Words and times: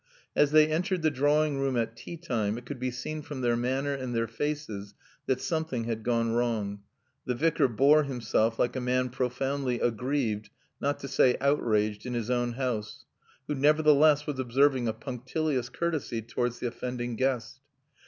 As 0.35 0.49
they 0.49 0.67
entered 0.67 1.03
the 1.03 1.11
drawing 1.11 1.59
room 1.59 1.77
at 1.77 1.95
tea 1.95 2.17
time 2.17 2.57
it 2.57 2.65
could 2.65 2.79
be 2.79 2.89
seen 2.89 3.21
from 3.21 3.41
their 3.41 3.55
manner 3.55 3.93
and 3.93 4.15
their 4.15 4.25
faces 4.25 4.95
that 5.27 5.39
something 5.39 5.83
had 5.83 6.01
gone 6.01 6.31
wrong. 6.31 6.81
The 7.25 7.35
Vicar 7.35 7.67
bore 7.67 8.01
himself 8.01 8.57
like 8.57 8.75
a 8.75 8.81
man 8.81 9.09
profoundly 9.11 9.79
aggrieved, 9.79 10.49
not 10.79 10.97
to 11.01 11.07
say 11.07 11.37
outraged, 11.39 12.07
in 12.07 12.15
his 12.15 12.31
own 12.31 12.53
house, 12.53 13.05
who 13.45 13.53
nevertheless 13.53 14.25
was 14.25 14.39
observing 14.39 14.87
a 14.87 14.93
punctilious 14.93 15.69
courtesy 15.69 16.23
towards 16.23 16.57
the 16.57 16.65
offending 16.67 17.15
guest. 17.15 17.59